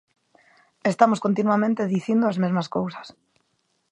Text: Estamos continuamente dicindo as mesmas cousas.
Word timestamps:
Estamos 0.91 1.19
continuamente 1.25 1.91
dicindo 1.95 2.25
as 2.27 2.37
mesmas 2.43 2.67
cousas. 2.75 3.07